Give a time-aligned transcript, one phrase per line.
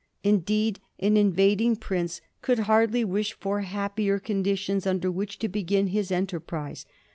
[0.23, 6.11] Indeed, an invading prince could hardly wish for happier conditions under which to begin his
[6.11, 6.87] enterprise.